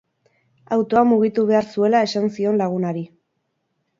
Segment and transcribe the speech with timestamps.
[0.77, 3.07] Autoa mugitu behar zuela esan zion lagunari.